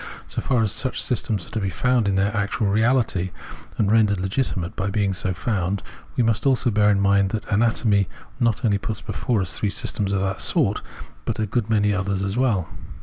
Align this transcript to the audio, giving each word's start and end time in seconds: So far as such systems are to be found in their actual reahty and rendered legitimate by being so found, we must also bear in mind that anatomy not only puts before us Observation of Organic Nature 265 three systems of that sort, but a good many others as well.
So 0.25 0.41
far 0.41 0.63
as 0.63 0.71
such 0.71 0.99
systems 0.99 1.45
are 1.45 1.51
to 1.51 1.59
be 1.59 1.69
found 1.69 2.07
in 2.07 2.15
their 2.15 2.35
actual 2.35 2.65
reahty 2.65 3.29
and 3.77 3.91
rendered 3.91 4.19
legitimate 4.19 4.75
by 4.75 4.89
being 4.89 5.13
so 5.13 5.31
found, 5.31 5.83
we 6.15 6.23
must 6.23 6.47
also 6.47 6.71
bear 6.71 6.89
in 6.89 6.99
mind 6.99 7.29
that 7.29 7.45
anatomy 7.51 8.09
not 8.39 8.65
only 8.65 8.79
puts 8.79 9.01
before 9.03 9.41
us 9.43 9.53
Observation 9.53 10.07
of 10.07 10.13
Organic 10.13 10.13
Nature 10.13 10.13
265 10.13 10.13
three 10.13 10.13
systems 10.13 10.13
of 10.13 10.21
that 10.21 10.41
sort, 10.41 10.81
but 11.25 11.37
a 11.37 11.45
good 11.45 11.69
many 11.69 11.93
others 11.93 12.23
as 12.23 12.35
well. 12.35 12.67